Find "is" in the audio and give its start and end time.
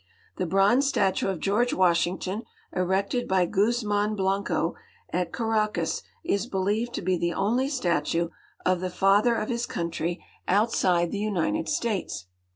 6.23-6.47